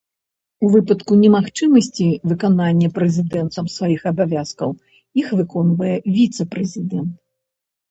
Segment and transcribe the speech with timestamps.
[0.67, 4.69] У выпадку немагчымасці выканання прэзідэнтам сваіх абавязкаў
[5.25, 7.13] іх выконвае віцэ-прэзідэнт.